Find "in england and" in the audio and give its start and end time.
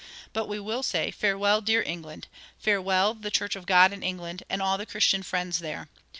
3.93-4.59